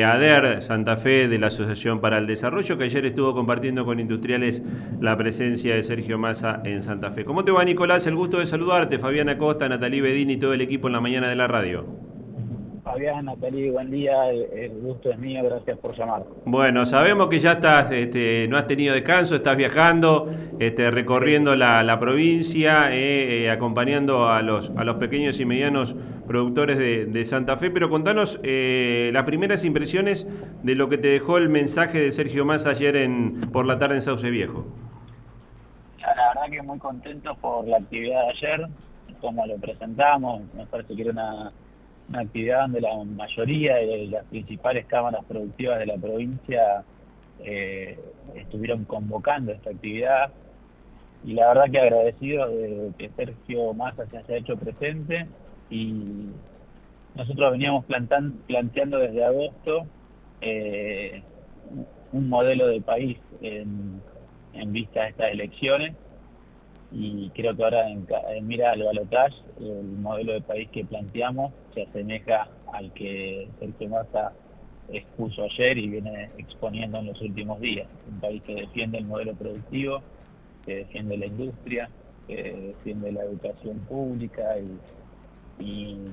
[0.00, 4.62] ADER Santa Fe de la Asociación para el Desarrollo, que ayer estuvo compartiendo con industriales
[5.00, 7.24] la presencia de Sergio Massa en Santa Fe.
[7.24, 8.06] ¿Cómo te va, Nicolás?
[8.06, 8.98] El gusto de saludarte.
[8.98, 12.11] Fabiana Costa, Natalí Bedini y todo el equipo en la mañana de la radio.
[12.92, 16.24] Fabián, Natalie, buen día, el gusto es mío, gracias por llamar.
[16.44, 21.98] Bueno, sabemos que ya estás, este, no has tenido descanso, estás viajando, este, recorriendo la,
[21.98, 25.96] provincia, eh, eh, acompañando a los, a los pequeños y medianos
[26.26, 30.26] productores de, Santa Fe, pero contanos eh, las primeras impresiones
[30.62, 33.94] de lo que te dejó el mensaje de Sergio Más ayer en, por la tarde
[33.94, 34.66] en Sauce Viejo.
[35.98, 38.66] La verdad que muy contento por la actividad de ayer,
[39.22, 41.52] como lo presentamos, me parece que era una
[42.08, 46.84] una actividad donde la mayoría de las principales cámaras productivas de la provincia
[47.40, 47.98] eh,
[48.34, 50.32] estuvieron convocando esta actividad.
[51.24, 55.26] Y la verdad que agradecido de que Sergio Massa se haya hecho presente.
[55.70, 56.26] Y
[57.14, 59.86] nosotros veníamos planteando desde agosto
[60.40, 61.22] eh,
[62.12, 64.02] un modelo de país en,
[64.52, 65.94] en vista de estas elecciones
[66.92, 68.06] y creo que ahora en,
[68.46, 74.32] mira al balotaje el modelo de país que planteamos se asemeja al que Sergio Massa
[74.88, 77.86] expuso ayer y viene exponiendo en los últimos días.
[78.10, 80.02] Un país que defiende el modelo productivo,
[80.66, 81.88] que defiende la industria,
[82.26, 84.78] que defiende la educación pública y,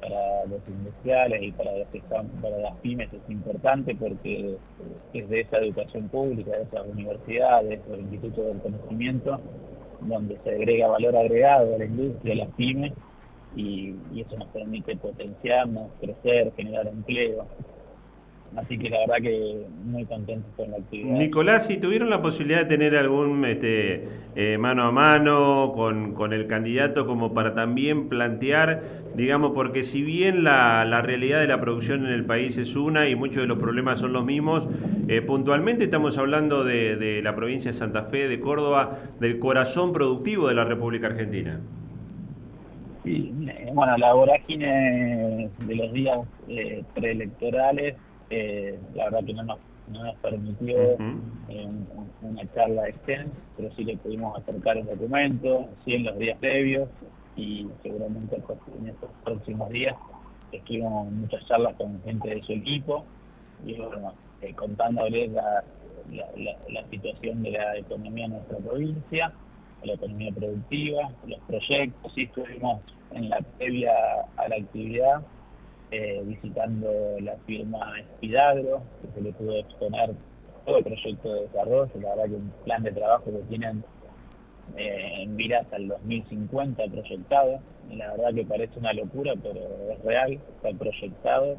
[0.00, 1.72] para los industriales y para,
[2.40, 4.56] para las pymes es importante porque
[5.12, 9.40] es de esa educación pública, de esas universidades, de esos institutos del conocimiento,
[10.06, 12.92] donde se agrega valor agregado a la industria, a las pymes,
[13.56, 17.46] y, eso nos permite potenciarnos, crecer, generar empleo.
[18.56, 21.16] Así que la verdad que muy contentos con la actividad.
[21.16, 26.34] Nicolás, si tuvieron la posibilidad de tener algún este, eh, mano a mano con, con,
[26.34, 28.82] el candidato como para también plantear,
[29.14, 33.08] digamos, porque si bien la, la, realidad de la producción en el país es una
[33.08, 34.68] y muchos de los problemas son los mismos,
[35.08, 39.92] eh, puntualmente estamos hablando de, de la provincia de Santa Fe, de Córdoba, del corazón
[39.92, 41.60] productivo de la República Argentina.
[43.04, 43.34] Sí,
[43.74, 47.96] bueno, la vorágine de los días eh, preelectorales,
[48.30, 49.58] eh, la verdad que no nos,
[50.22, 50.76] permitió
[51.48, 51.68] eh,
[52.22, 56.88] una charla extensa, pero sí le pudimos acercar el documento, sí en los días previos
[57.36, 59.96] y seguramente en estos próximos días
[60.52, 63.04] escribimos muchas charlas con gente de su equipo
[63.66, 64.12] y bueno,
[64.56, 65.64] contándoles la,
[66.90, 69.32] situación de la economía en nuestra provincia
[69.84, 72.80] la economía productiva, los proyectos, sí estuvimos
[73.12, 73.92] en la previa
[74.36, 75.22] a la actividad
[75.90, 76.88] eh, visitando
[77.20, 80.14] la firma Espidagro, que se le pudo exponer
[80.64, 83.84] todo el proyecto de desarrollo, la verdad que un plan de trabajo que tienen
[84.76, 87.60] eh, en mira hasta el 2050 proyectado,
[87.90, 89.60] la verdad que parece una locura, pero
[89.90, 91.56] es real, está proyectado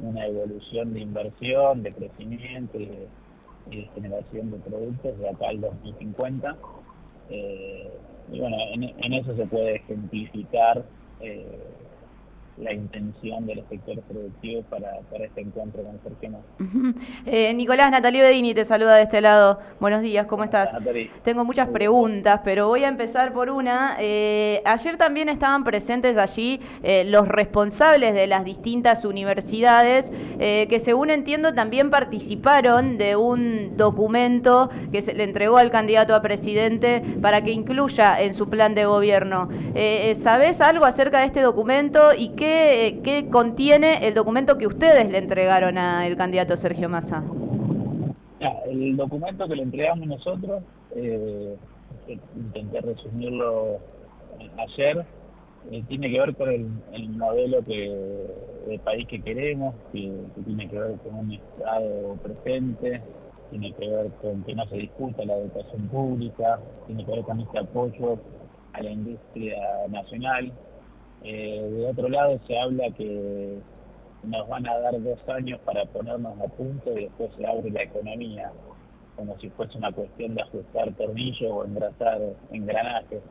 [0.00, 6.56] una evolución de inversión, de crecimiento y de, generación de productos de acá al 2050
[7.30, 7.90] eh,
[8.30, 10.84] y bueno, en, eso se puede ejemplificar
[11.20, 11.58] eh,
[12.58, 16.38] la intención de los sectores productivos para, para este encuentro con Sergio
[17.26, 19.58] eh, Nicolás, Natalia Bedini te saluda de este lado.
[19.78, 20.70] Buenos días, ¿cómo estás?
[21.22, 23.96] Tengo muchas preguntas, pero voy a empezar por una.
[24.00, 31.10] Eh, ayer también estaban presentes allí eh, los responsables de las distintas universidades, que según
[31.10, 37.42] entiendo también participaron de un documento que se le entregó al candidato a presidente para
[37.42, 39.48] que incluya en su plan de gobierno.
[40.14, 42.45] ¿Sabés algo acerca de este documento y qué
[43.02, 47.24] ¿qué, contiene el documento que ustedes le entregaron al candidato Sergio Massa?
[48.68, 50.62] El documento que le entregamos nosotros,
[50.94, 51.56] eh,
[52.36, 53.78] intenté resumirlo
[54.58, 55.04] ayer,
[55.70, 56.48] eh, tiene que ver con
[56.92, 60.12] el, modelo de país que queremos, que,
[60.44, 63.02] tiene que ver con un Estado presente,
[63.50, 67.40] tiene que ver con que no se discuta la educación pública, tiene que ver con
[67.40, 68.18] este apoyo
[68.72, 69.56] a la industria
[69.88, 70.52] nacional,
[71.28, 73.58] eh, de otro lado se habla que
[74.22, 77.82] nos van a dar dos años para ponernos a punto y después se abre la
[77.82, 78.52] economía,
[79.16, 82.20] como si fuese una cuestión de ajustar tornillos o engrasar
[82.52, 83.22] engranajes.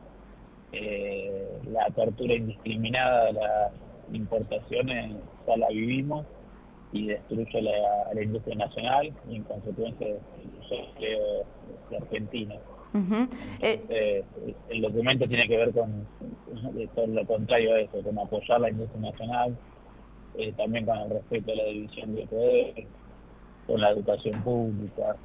[0.72, 3.72] Eh, la apertura indiscriminada de las
[4.12, 5.16] importaciones
[5.46, 6.26] ya la vivimos
[6.92, 10.18] y destruye la, la industria nacional y en consecuencia el
[10.70, 11.46] empleo
[11.88, 12.56] de Argentina.
[13.60, 14.24] Eh,
[14.70, 16.06] el documento tiene que ver con,
[17.14, 19.56] lo contrario a eso, con apoyar la industria nacional,
[20.38, 22.86] eh, también con el respeto a la división de poder,
[23.66, 25.16] con la educación pública,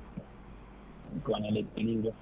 [1.23, 2.13] con el equilibrio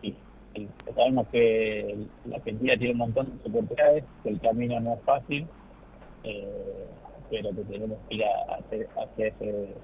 [0.95, 1.95] Sabemos que
[2.25, 5.47] la Argentina tiene un montón de oportunidades, que el camino no es fácil,
[6.23, 6.87] eh,
[7.29, 9.75] pero que tenemos que ir hacia, ese,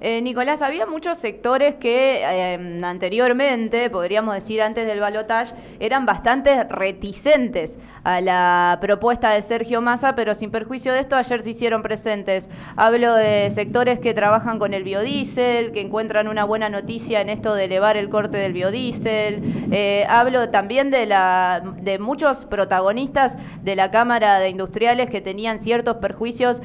[0.00, 6.64] eh, Nicolás, había muchos sectores que eh, anteriormente, podríamos decir antes del balotaje, eran bastante
[6.64, 11.82] reticentes a la propuesta de Sergio Massa, pero sin perjuicio de esto, ayer se hicieron
[11.82, 12.48] presentes.
[12.76, 17.54] Hablo de sectores que trabajan con el biodiesel, que encuentran una buena noticia en esto
[17.54, 19.68] de elevar el corte del biodiesel.
[19.72, 25.58] Eh, hablo también de, la, de muchos protagonistas de la Cámara de Industriales que tenían
[25.58, 26.60] ciertos perjuicios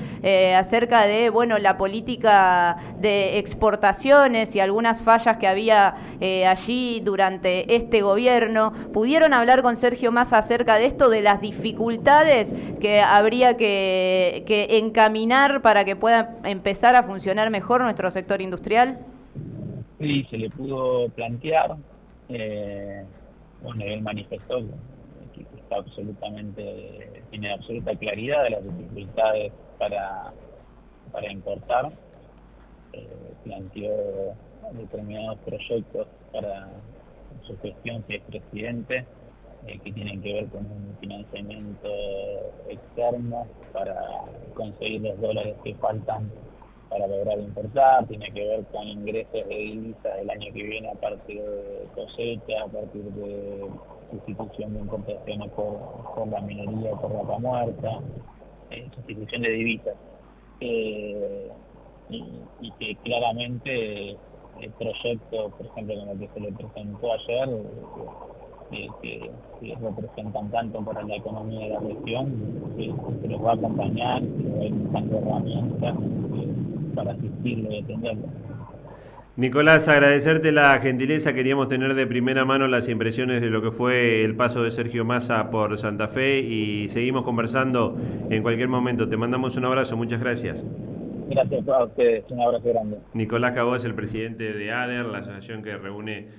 [0.55, 2.58] acerca de bueno la política
[2.99, 8.73] de exportaciones y algunas fallas que había eh, allí durante este gobierno.
[8.93, 15.61] ¿Pudieron hablar con Sergio más acerca de esto, de las dificultades que habría que, encaminar
[15.61, 18.99] para que pueda empezar a funcionar mejor nuestro sector industrial?
[19.99, 21.75] Sí, se le pudo plantear.
[22.29, 23.03] Eh,
[23.61, 24.61] bueno, él manifestó
[25.33, 30.31] que está absolutamente, tiene absoluta claridad de las dificultades para,
[31.11, 31.91] para importar
[32.93, 33.07] eh,
[33.43, 33.91] planteó
[34.73, 36.69] determinados proyectos para
[37.43, 39.05] su gestión si es presidente,
[39.67, 41.89] eh, que tienen que ver con un financiamiento
[42.69, 43.95] externo para
[44.53, 46.31] conseguir los dólares que faltan
[46.89, 50.95] para lograr importar, tiene que ver con ingresos de divisas el año que viene a
[50.95, 53.67] partir de cosecha, a partir de
[54.11, 57.99] sustitución de importaciones por, la minería, por la muerta,
[58.71, 59.95] eh, sustitución de divisas.
[60.61, 61.49] Eh,
[62.09, 64.17] y, que claramente
[64.61, 67.49] el proyecto, por ejemplo, como el que se le presentó ayer,
[68.71, 69.31] eh, que,
[69.81, 72.33] representan tanto para la economía de la región,
[72.77, 76.47] que, se los va a acompañar, que va a ir buscando herramientas eh,
[76.95, 78.27] para asistirlo y atenderlo.
[79.39, 81.31] Nicolás, agradecerte la gentileza.
[81.31, 85.05] Queríamos tener de primera mano las impresiones de lo que fue el paso de Sergio
[85.05, 87.95] Massa por Santa Fe y seguimos conversando
[88.29, 89.07] en cualquier momento.
[89.07, 89.95] Te mandamos un abrazo.
[89.95, 90.65] Muchas gracias.
[91.29, 92.97] Gracias a ustedes, un abrazo grande.
[93.13, 96.29] Nicolás Cabó es el presidente de ADER, la asociación que reúne